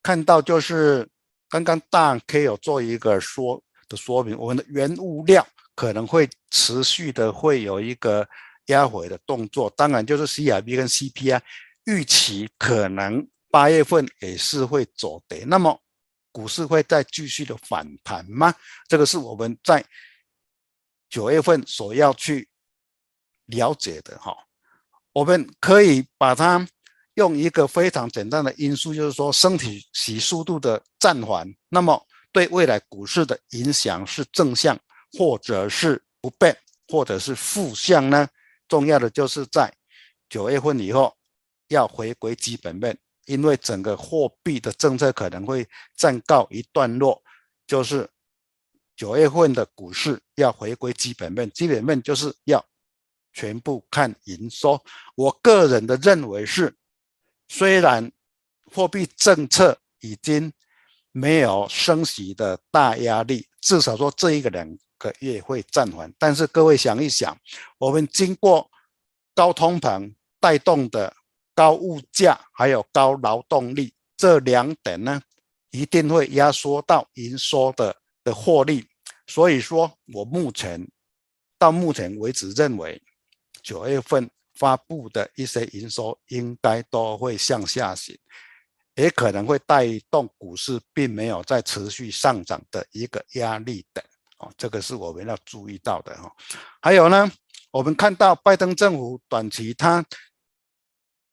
[0.00, 1.08] 看到就是。
[1.50, 8.28] 刚刚大 K 有做一个说的说明，我们的原物料可能会持续的会有一个
[8.66, 11.40] 压回的动作，当然就是 CRB 跟 CPI
[11.84, 15.80] 预期可能八月份也是会走跌，那么
[16.32, 18.54] 股市会再继续的反弹吗？
[18.88, 19.84] 这个是我们在
[21.10, 22.48] 九月份所要去
[23.46, 24.36] 了解的哈，
[25.12, 26.66] 我们可以把它。
[27.16, 34.76] 用一个非常简单的因素，就是说身体起速度的暂缓，那么对未来股市的影响是正向，
[35.16, 36.56] 或者是不变，
[36.88, 38.28] 或者是负向呢？
[38.68, 39.72] 重要的就是在
[40.28, 41.14] 九月份以后
[41.68, 47.22] 要回归基本面，因为整个货币的政策可能会暂告一段落，
[47.66, 48.08] 就是
[48.96, 52.64] 九月份的股市要回归基本面，基本面就是要
[53.32, 54.82] 全部看营收。
[55.14, 56.74] 我个人的认为是。
[57.46, 58.10] 虽然
[58.72, 60.50] 货币政策已经
[61.12, 64.66] 没有升息的大压力，至少说这一个两
[64.98, 67.36] 个月会暂缓，但是各位想一想，
[67.78, 68.70] 我们经过
[69.34, 71.14] 高通膨带动的
[71.54, 75.22] 高物价，还有高劳动力这两点呢，
[75.70, 78.86] 一定会压缩到营收的的获利。
[79.26, 80.86] 所以说我目前
[81.58, 83.02] 到目前为止认为
[83.62, 84.30] 九月份。
[84.56, 88.16] 发布的一些营收应该都会向下行，
[88.94, 94.00] 也可能会带动股市并没有在持续上涨的一个压力的
[94.56, 96.30] 这个是我们要注意到的哈。
[96.80, 97.30] 还有呢，
[97.70, 100.04] 我们看到拜登政府短期他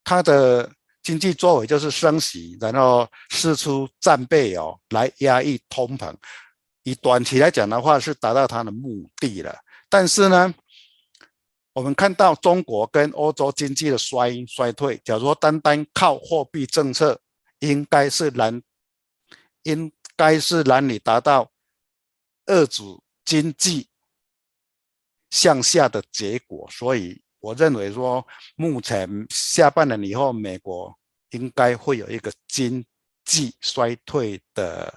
[0.04, 0.72] 他的
[1.04, 6.16] 经济作为就是升息，然后释出战备哦来压抑通膨，
[6.84, 9.56] 以短期来讲的话是达到他的目的了，
[9.90, 10.54] 但是呢。
[11.74, 17.22] 我们看到中国跟欧洲经济的衰衰退，假如单单靠货币政策，
[17.60, 18.62] 应该是难，
[19.64, 21.50] 应该是难以达到
[22.48, 22.84] 遏制
[23.26, 23.90] 经济
[25.30, 26.70] 向下的结果。
[26.72, 28.26] 所以我认为说，
[28.56, 30.98] 目前下半年以后，美国
[31.32, 32.86] 应该会有一个经
[33.26, 34.94] 济衰退的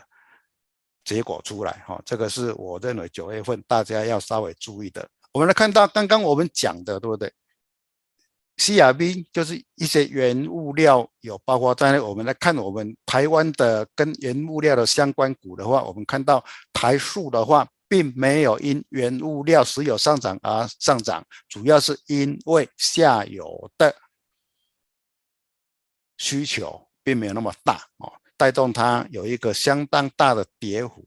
[1.04, 1.84] 结果出来。
[1.86, 5.08] 哈，这个是我认为九月份大家要稍微注意的。
[5.32, 7.32] 我们来看到刚刚我们讲的，对不对
[8.56, 11.98] ？CRB 就是一些原物料有包括在内。
[11.98, 23.94] 我们来看我们台湾的跟原物料的相关股的话，我们看到台塑的话，并没有因原物料石油上涨而上涨，主要是因为下游的
[26.16, 31.04] 需求并没有那么大哦，带动它有一个相当大的跌幅，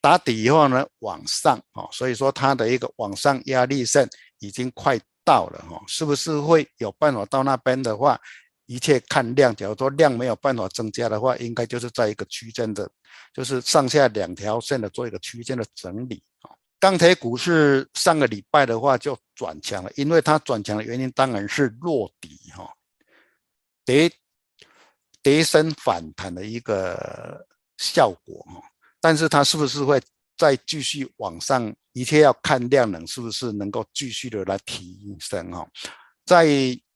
[0.00, 4.08] 打底以后呢往上哦，所以说它的一个往上压力线
[4.40, 8.20] 已经快到了哈，是不是会有办法到那边的话？
[8.66, 12.88] 一切看量，假如说量没有办法增加的话，应该就是在一个区间的，
[13.34, 16.50] 就是上下两条线的做一个区间的整理啊。
[16.78, 22.72] 钢铁股是上个礼拜的话就转强了，因为它转强的原因当然是落底哈，
[23.84, 24.10] 跌
[25.22, 27.44] 跌升反弹的一个
[27.76, 28.62] 效果哈。
[29.00, 30.00] 但是它是不是会
[30.42, 31.72] 再继续往上？
[31.92, 35.64] 一切要看量能是不是能够继续的来提升哈。
[36.24, 36.46] 在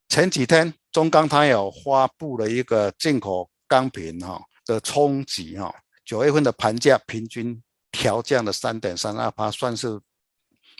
[0.08, 0.74] 前几天。
[0.96, 5.70] 中钢它有发布了一个进口钢瓶哈的冲击哈，
[6.06, 10.00] 九月份的盘价平均调降了三点三二趴，算是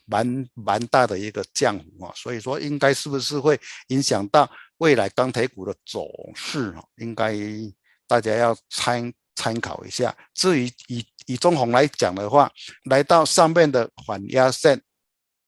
[0.07, 6.83] 蛮蛮大的一个降幅啊，所以说应该是不是会影响到未来钢铁股的走势啊？
[6.97, 7.37] 应该
[8.07, 10.17] 大家要参参考一下。
[10.35, 12.51] 至于以以中红来讲的话，
[12.91, 14.83] 来到上面的反压线，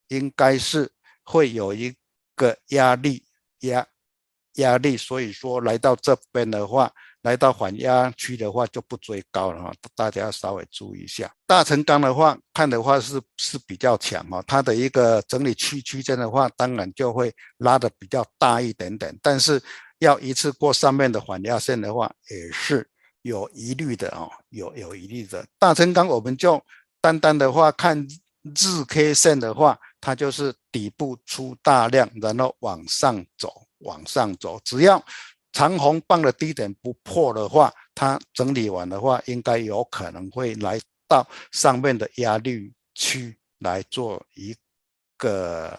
[0.08, 0.92] 应该是
[1.24, 1.92] 会有一
[2.36, 3.24] 个压力
[3.60, 3.84] 压。
[4.54, 11.32] 压力，所以说来到这边的话，来到反压区的话就不追高了哈，大家要稍微注意一下。
[11.46, 19.62] 大成钢的话，看的话是是比较强哈，它的一个整理区区间的话，当然就会拉的比较大一点点，但是
[20.00, 22.90] 要一次过上面的反压线的话，也是
[23.28, 25.46] 有疑虑的哦，有有疑虑的。
[25.58, 26.60] 大成钢我们就
[27.00, 28.06] 单单的话看
[28.42, 33.64] 日 K 线的话，它就是底部出大量，然后往上走。
[33.82, 35.00] 往上走，只要
[35.52, 44.52] 长红棒的低点不破的话，它整理完的话，应该有可能会来到上面的压力区来做一
[45.16, 45.78] 个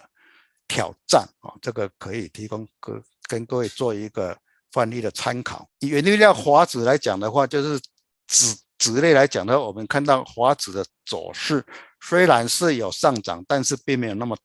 [0.65, 1.51] 挑战啊。
[1.61, 4.37] 这个可以提供各跟各位做一个
[4.71, 5.67] 范例的参考。
[5.79, 7.79] 以原料华纸来讲的话，就是
[8.27, 11.65] 纸纸类来讲的话，我们看到华纸的走势
[12.01, 14.37] 虽然是有上涨，但是并没有那么，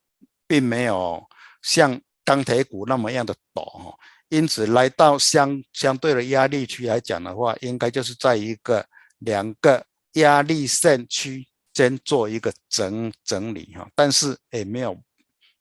[0.46, 1.22] 并没有
[1.62, 2.00] 像。
[2.26, 3.94] 钢铁股那么样的陡哈，
[4.30, 8.82] 因此来到相相对的压力区来讲的话，应该就是在一个
[9.18, 14.98] 两个压力线区间做一个整整理哈，但是也没有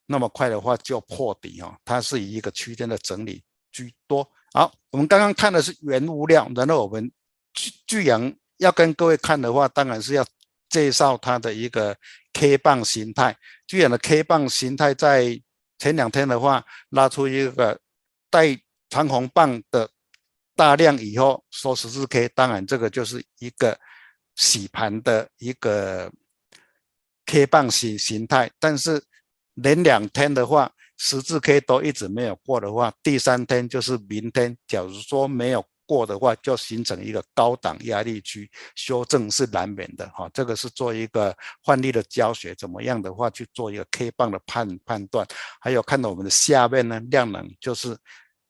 [0.05, 4.25] 那么快的话就破底哈，它是以一个区间的整理居多。
[4.53, 7.11] 好，我们刚刚看的是原物料，然后我们
[7.53, 10.25] 巨巨阳要跟各位看的话，当然是要
[10.69, 11.97] 介绍它的一个
[12.33, 13.35] K 棒形态。
[13.67, 15.41] 巨阳的 K 棒形态在。
[15.79, 17.77] 前两天的话，拉出一个
[18.29, 18.57] 带
[18.89, 19.89] 长红棒的
[20.55, 23.77] 大量以后，收十字 K，当然这个就是一个
[24.35, 26.09] 洗盘的一个
[27.25, 28.49] K 棒形形态。
[28.59, 29.03] 但是
[29.55, 35.63] 连两天的话，十字 K 都一直没有过的话，第三天就是明天，假如说没有。
[35.85, 40.29] 过的话，就形成一个高档压力区，修正是难免的哈。
[40.33, 45.27] 这个是做一个换例的教学，怎么样的话去做一个 K 棒的判判断，
[45.59, 47.97] 还有看到我们的下面呢，量能就是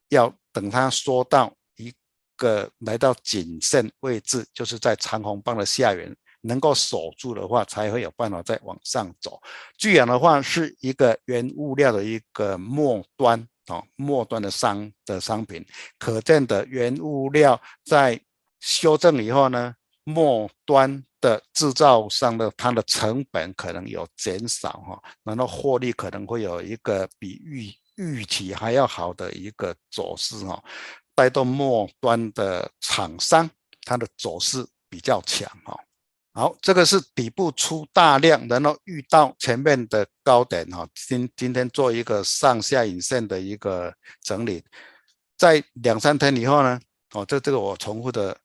[0.09, 1.91] 要等它缩到一
[2.37, 9.41] 个来到颈线位置，就是在长红棒的下缘能够守住的话，才会有办法再往上走。
[9.77, 13.45] 巨阳的话是一个原物料的一个末端。
[13.67, 15.65] 哦，末端的商的商品，
[15.97, 18.19] 可见的原物料在
[18.59, 19.73] 修正以后呢，
[20.03, 30.61] 末端的制造商的它的成本可能有减少哈，然后获利可能会有一个比预预期还要好的一个走势哈，
[31.15, 33.49] 带动末端的厂商
[33.85, 35.79] 它的走势比较强哈。
[36.35, 40.87] 好，这个是底部出大量，然后遇到前面的高点哈。
[40.95, 44.63] 今今天做一个上下影线的一个整理，
[45.37, 46.79] 在两三天以后呢，
[47.11, 48.35] 哦，这这个我重复的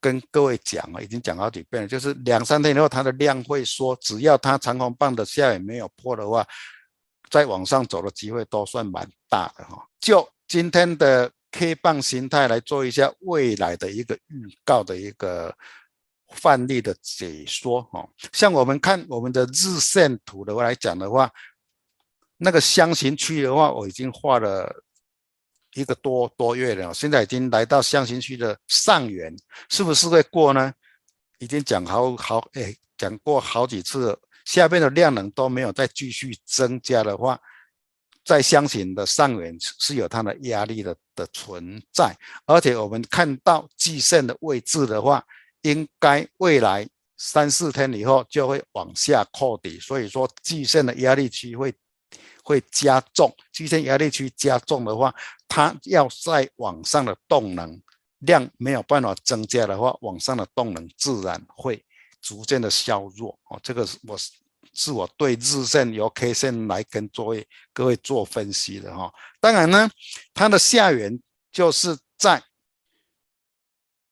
[0.00, 6.46] 跟各位讲了，已经讲好几遍了，就是两三天以后它的量会缩，只要它长红棒的下影没有破的话，
[7.28, 9.84] 再往上走的机会都算蛮大的哈。
[9.98, 15.52] 就今天的 K 棒形态来做一下未来的一个预告的一个。
[16.32, 21.30] 范例的解说哦，像我们看我们的日线图的话来讲的话，
[22.36, 24.74] 那个箱型区的话，我已经画了
[25.74, 29.34] 一个多多月了，现在已经来到箱型区的上缘，
[29.68, 30.72] 是不是会过呢？
[31.38, 37.38] 已经讲好好哎，讲过好几次了，下边的量能都没有再继续增加的话，
[38.24, 42.16] 在箱型的上缘是有它的压力的的存在，
[42.46, 45.24] 而且我们看到季线的位置的话。
[45.62, 51.72] 应该未来三四天以后就会往下扣底，所以说季线的压力区会
[52.42, 55.14] 会加重，季线压力区加重的话，
[55.46, 57.80] 它要再往上的动能
[58.18, 61.84] 量没有办法增加的话，往上的动能自然会
[62.20, 63.60] 逐渐的削弱哦。
[63.62, 64.18] 这个是我
[64.74, 69.12] 是我对日线由 K 线来跟各位各位做分析的哈。
[69.40, 69.88] 当然呢，
[70.34, 71.20] 它的下缘
[71.52, 72.42] 就是在。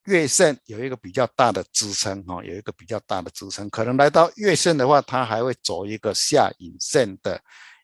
[0.04, 7.40] 月线有一个比较大的支撑哈，有一个比较大的支撑，可能来到月线的话，它还会走一个下影线的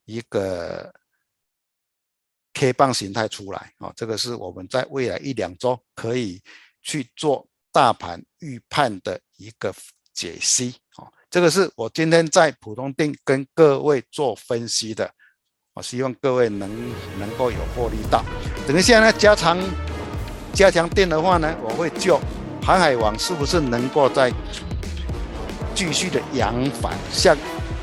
[0.07, 0.93] 一个
[2.55, 6.43] K 棒形态出来啊，这个是我们在未来一两周可以
[6.83, 9.75] 去做大盘预判的一个
[10.15, 15.13] 解析啊，这个是我今天在普通錠跟各位做分析的，
[15.75, 16.71] 我希望各位能
[17.19, 18.25] 能够有获利到。
[18.67, 19.96] 等一下呢，加长。
[20.57, 22.19] 加强电的话呢，我会就
[22.65, 24.33] 航海王是不是能够再
[25.75, 27.37] 继续的扬帆，下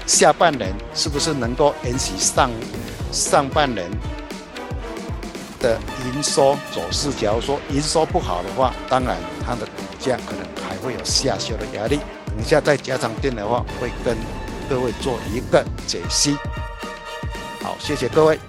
[0.07, 2.49] 下半年是不是能够延续上
[3.11, 3.87] 上半年
[5.59, 7.11] 的营收走势？
[7.13, 11.99] 假如说营收不好的话，当然它的股价可能还会有下修的压力。
[12.25, 14.17] 等一下再加强电的话，会跟
[14.67, 16.35] 各位做一个解析。
[17.61, 18.39] 好，谢谢各位。